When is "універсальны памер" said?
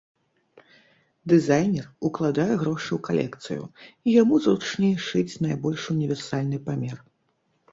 5.95-6.97